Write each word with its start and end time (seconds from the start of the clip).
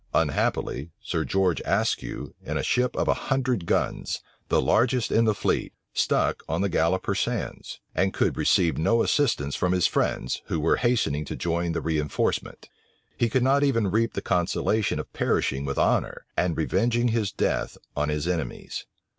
Unhappily, 0.15 0.89
Sir 0.99 1.23
George 1.23 1.61
Ayscue, 1.61 2.33
in 2.43 2.57
a 2.57 2.63
ship 2.63 2.95
of 2.95 3.07
a 3.07 3.13
hundred 3.29 3.67
guns, 3.67 4.19
the 4.49 4.59
largest 4.59 5.11
in 5.11 5.25
the 5.25 5.35
fleet, 5.35 5.73
struck 5.93 6.41
on 6.49 6.61
the 6.61 6.69
Galloper 6.69 7.13
sands, 7.13 7.79
and 7.93 8.11
could 8.11 8.35
receive 8.35 8.79
no 8.79 9.03
assistance 9.03 9.55
from 9.55 9.73
his 9.73 9.85
friends, 9.85 10.41
who 10.47 10.59
were 10.59 10.77
hastening 10.77 11.23
to 11.25 11.35
join 11.35 11.73
the 11.73 11.81
reënforcement. 11.83 12.65
He 13.15 13.29
could 13.29 13.43
not 13.43 13.61
even 13.63 13.91
reap 13.91 14.13
the 14.13 14.23
consolation 14.23 14.97
of 14.97 15.13
perishing 15.13 15.65
with 15.65 15.77
honor, 15.77 16.25
and 16.35 16.57
revenging 16.57 17.09
his 17.09 17.31
death 17.31 17.77
on 17.95 18.09
his 18.09 18.27
enemies. 18.27 18.87